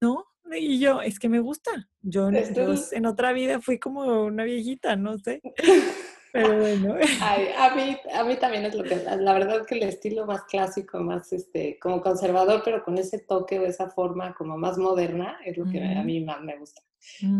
[0.00, 0.26] no.
[0.54, 1.88] Y yo, es que me gusta.
[2.02, 5.40] Yo, yo, en otra vida fui como una viejita, no sé.
[6.32, 6.96] Pero bueno.
[7.58, 10.42] a, mí, a mí también es lo que, la verdad es que el estilo más
[10.44, 15.38] clásico, más este, como conservador, pero con ese toque o esa forma como más moderna,
[15.44, 16.82] es lo que a mí más me gusta.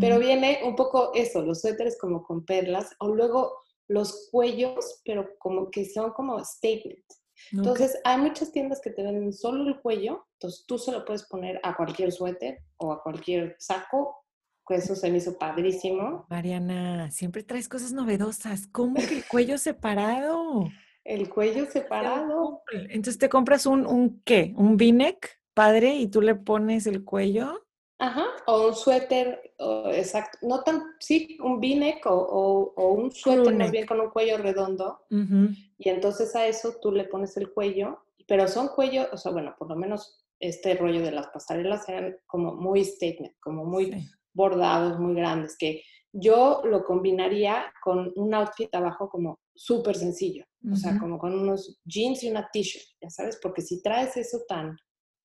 [0.01, 3.57] Pero viene un poco eso, los suéteres como con perlas, o luego
[3.89, 7.05] los cuellos, pero como que son como statement.
[7.53, 11.25] Entonces, hay muchas tiendas que te venden solo el cuello, entonces tú se lo puedes
[11.25, 14.22] poner a cualquier suéter o a cualquier saco
[14.71, 16.27] eso se me hizo padrísimo.
[16.31, 18.67] Mariana, siempre traes cosas novedosas.
[18.69, 20.69] ¿Cómo que el cuello separado?
[21.05, 22.63] El cuello separado.
[22.73, 24.55] Entonces te compras un, un ¿qué?
[24.57, 27.67] ¿Un v-neck padre y tú le pones el cuello?
[27.99, 29.55] Ajá, o un suéter,
[29.93, 35.07] exacto, no tan, sí, un v-neck o, un suéter más bien con un cuello redondo.
[35.79, 39.55] Y entonces a eso tú le pones el cuello, pero son cuellos, o sea, bueno,
[39.57, 44.99] por lo menos este rollo de las pasarelas eran como muy statement, como muy bordados,
[44.99, 50.99] muy grandes, que yo lo combinaría con un outfit abajo como súper sencillo, o sea,
[50.99, 54.77] como con unos jeans y una t-shirt, ya sabes, porque si traes eso tan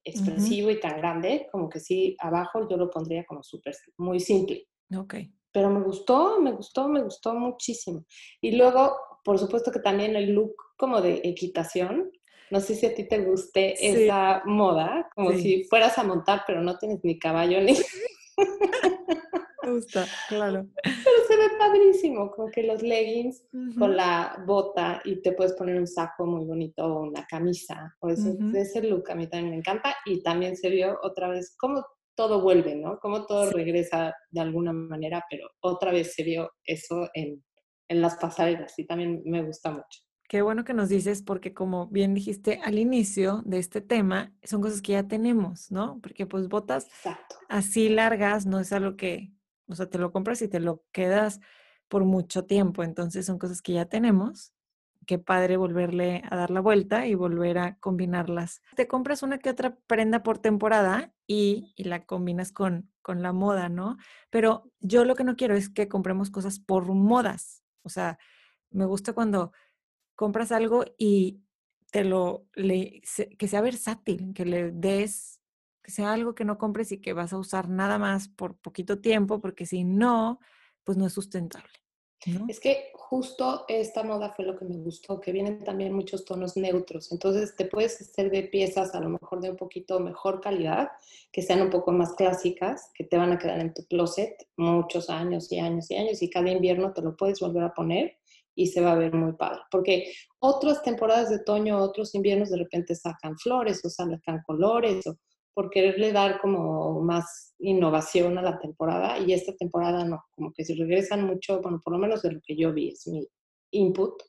[0.04, 4.66] expresivo y tan grande, como que sí, abajo yo lo pondría como súper, muy simple.
[4.96, 5.16] Ok.
[5.52, 8.06] Pero me gustó, me gustó, me gustó muchísimo.
[8.42, 12.12] Y luego, por supuesto que también el look como de equitación,
[12.52, 16.62] no sé si a ti te guste esa moda, como si fueras a montar, pero
[16.62, 17.74] no tienes ni caballo ni...
[19.78, 20.68] Gusta, claro.
[20.84, 23.44] Pero se ve padrísimo, como que los leggings
[23.78, 27.96] con la bota y te puedes poner un saco muy bonito o una camisa.
[28.00, 31.56] O ese, ese look a mí también me encanta y también se vio otra vez
[31.58, 33.00] cómo todo vuelve, ¿no?
[33.00, 37.44] Cómo todo regresa de alguna manera, pero otra vez se vio eso en,
[37.90, 40.08] en las pasarelas y también me gusta mucho.
[40.28, 44.62] Qué bueno que nos dices, porque como bien dijiste al inicio de este tema, son
[44.62, 46.00] cosas que ya tenemos, ¿no?
[46.02, 46.88] Porque pues botas
[47.48, 49.32] así largas no es algo que,
[49.68, 51.40] o sea, te lo compras y te lo quedas
[51.88, 52.84] por mucho tiempo.
[52.84, 54.54] Entonces son cosas que ya tenemos.
[55.06, 58.62] Qué padre volverle a dar la vuelta y volver a combinarlas.
[58.76, 63.32] Te compras una que otra prenda por temporada y, y la combinas con, con la
[63.32, 63.98] moda, ¿no?
[64.30, 67.64] Pero yo lo que no quiero es que compremos cosas por modas.
[67.84, 68.20] O sea,
[68.70, 69.54] me gusta cuando
[70.16, 71.42] compras algo y
[71.92, 73.02] te lo, le,
[73.38, 75.40] que sea versátil, que le des,
[75.88, 79.00] que sea algo que no compres y que vas a usar nada más por poquito
[79.00, 80.42] tiempo, porque si no,
[80.84, 81.72] pues no es sustentable.
[82.50, 86.58] Es que justo esta moda fue lo que me gustó, que vienen también muchos tonos
[86.58, 87.10] neutros.
[87.14, 90.90] Entonces te puedes hacer de piezas a lo mejor de un poquito mejor calidad,
[91.32, 95.10] que sean un poco más clásicas, que te van a quedar en tu closet muchos
[95.10, 98.18] años y años y años y cada invierno te lo puedes volver a poner
[98.56, 99.62] y se va a ver muy padre.
[99.72, 105.18] Porque otras temporadas de otoño, otros inviernos de repente sacan flores o sacan colores o
[105.58, 110.64] por quererle dar como más innovación a la temporada y esta temporada no, como que
[110.64, 113.28] se regresan mucho, bueno, por lo menos de lo que yo vi, es mi
[113.72, 114.22] input,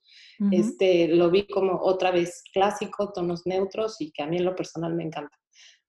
[0.51, 4.57] este, lo vi como otra vez clásico, tonos neutros y que a mí en lo
[4.57, 5.37] personal me encanta.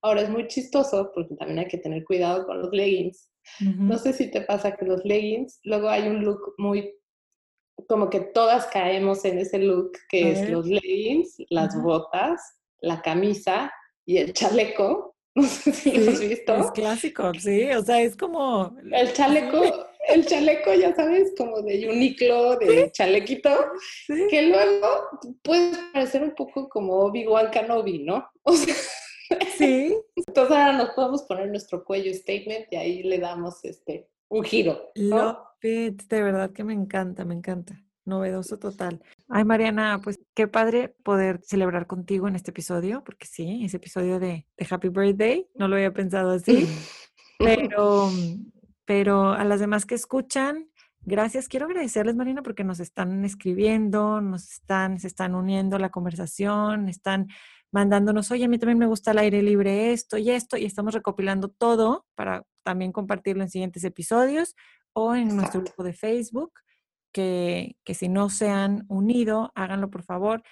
[0.01, 3.31] Ahora es muy chistoso porque también hay que tener cuidado con los leggings.
[3.61, 6.93] No sé si te pasa que los leggings, luego hay un look muy
[7.87, 12.41] como que todas caemos en ese look que es los leggings, las botas,
[12.81, 13.71] la camisa
[14.05, 15.15] y el chaleco.
[15.39, 16.55] No sé si lo has visto.
[16.55, 18.75] Es clásico, sí, o sea, es como...
[18.91, 19.61] El chaleco,
[20.09, 23.49] el chaleco, ya sabes, como de Uniqlo, de chalequito,
[24.07, 24.87] que luego
[25.41, 28.29] puede parecer un poco como Obi-Wan Kenobi, ¿no?
[28.43, 28.73] O sea,
[29.57, 29.95] sí.
[30.15, 34.91] Entonces ahora nos podemos poner nuestro cuello statement y ahí le damos este un giro.
[34.95, 35.45] ¿no?
[35.61, 37.79] de verdad que me encanta, me encanta.
[38.05, 39.01] Novedoso total.
[39.31, 44.19] Ay, Mariana, pues qué padre poder celebrar contigo en este episodio, porque sí, ese episodio
[44.19, 46.67] de, Happy Birthday, no lo había pensado así,
[47.37, 48.09] pero,
[48.85, 50.67] pero a las demás que escuchan,
[51.01, 51.47] gracias.
[51.47, 56.89] Quiero agradecerles, Mariana, porque nos están escribiendo, nos están, se están uniendo a la conversación,
[56.89, 57.27] están
[57.71, 60.95] mandándonos, oye, a mí también me gusta el aire libre esto y esto, y estamos
[60.95, 64.55] recopilando todo para también compartirlo en siguientes episodios
[64.93, 66.51] o en nuestro grupo de Facebook,
[67.11, 70.43] que, que si no se han unido, háganlo por favor.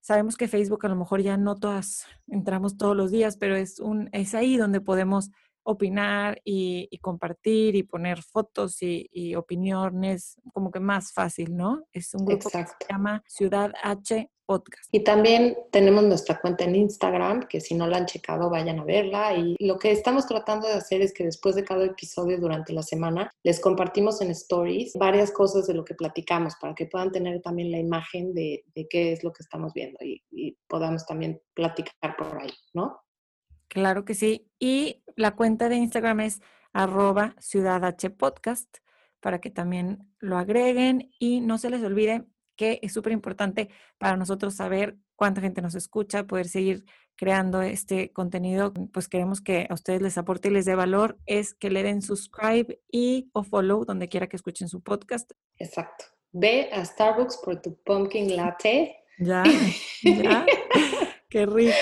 [0.00, 3.80] Sabemos que Facebook a lo mejor ya no todas entramos todos los días, pero es,
[3.80, 5.30] un, es ahí donde podemos
[5.68, 11.84] opinar y, compartir y poner fotos y, opiniones como que más fácil, ¿no?
[11.92, 14.88] Es un grupo que se llama Ciudad H Podcast.
[14.92, 18.84] Y también tenemos nuestra cuenta en Instagram, que si no la han checado, vayan a
[18.84, 19.34] verla.
[19.34, 22.82] Y lo que estamos tratando de hacer es que después de cada episodio durante la
[22.82, 27.42] semana, les compartimos en stories varias cosas de lo que platicamos para que puedan tener
[27.42, 32.16] también la imagen de, qué es lo que estamos viendo y, y podamos también platicar
[32.16, 33.02] por ahí, ¿no?
[33.68, 34.50] Claro que sí.
[34.58, 36.40] Y la cuenta de Instagram es
[36.72, 38.78] arroba ciudadhpodcast
[39.20, 44.16] para que también lo agreguen y no se les olvide que es súper importante para
[44.16, 46.84] nosotros saber cuánta gente nos escucha, poder seguir
[47.16, 51.54] creando este contenido, pues queremos que a ustedes les aporte y les dé valor, es
[51.54, 55.32] que le den subscribe y o follow donde quiera que escuchen su podcast.
[55.56, 56.04] Exacto.
[56.32, 58.96] Ve a Starbucks por tu pumpkin latte.
[59.18, 59.42] Ya,
[60.02, 60.46] ya.
[61.28, 61.72] Qué rico.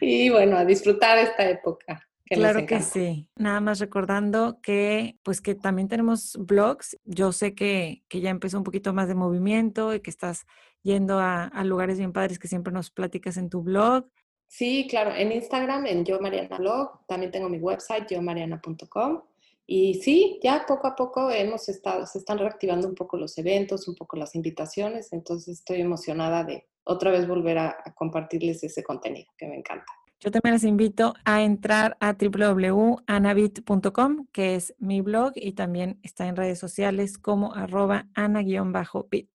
[0.00, 2.08] Y bueno, a disfrutar esta época.
[2.24, 3.28] claro que sí.
[3.36, 6.98] Nada más recordando que, pues que también tenemos blogs.
[7.04, 10.46] Yo sé que, que ya empezó un poquito más de movimiento y que estás
[10.82, 14.06] yendo a, a, lugares bien padres que siempre nos platicas en tu blog.
[14.46, 19.22] Sí, claro, en Instagram, en Yo Mariana Blog, también tengo mi website, yomariana.com.
[19.66, 23.88] Y sí, ya poco a poco hemos estado, se están reactivando un poco los eventos,
[23.88, 28.82] un poco las invitaciones, entonces estoy emocionada de otra vez volver a, a compartirles ese
[28.82, 29.84] contenido que me encanta.
[30.24, 36.26] Yo también les invito a entrar a www.anabit.com, que es mi blog, y también está
[36.26, 39.28] en redes sociales como arroba ana-bit.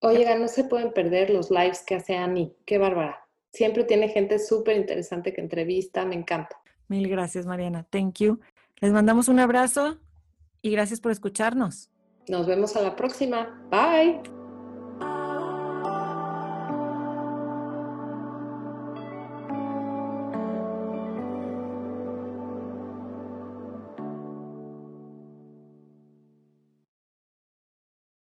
[0.00, 2.54] Oigan, no se pueden perder los lives que hace Ani.
[2.66, 3.24] Qué bárbara.
[3.54, 6.04] Siempre tiene gente súper interesante que entrevista.
[6.04, 6.60] Me encanta.
[6.88, 7.86] Mil gracias, Mariana.
[7.88, 8.38] Thank you.
[8.80, 9.96] Les mandamos un abrazo
[10.60, 11.88] y gracias por escucharnos.
[12.28, 13.66] Nos vemos a la próxima.
[13.70, 14.43] Bye.